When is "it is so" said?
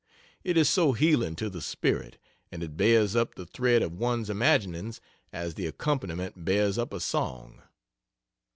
0.43-0.93